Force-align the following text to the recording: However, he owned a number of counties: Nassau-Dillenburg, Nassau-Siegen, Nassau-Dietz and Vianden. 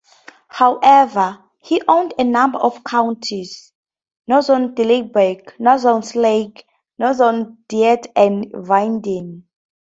However, 0.47 1.43
he 1.59 1.79
owned 1.87 2.15
a 2.17 2.23
number 2.23 2.57
of 2.57 2.83
counties: 2.83 3.71
Nassau-Dillenburg, 4.27 5.53
Nassau-Siegen, 5.59 6.63
Nassau-Dietz 6.97 8.07
and 8.15 8.47
Vianden. 8.51 9.43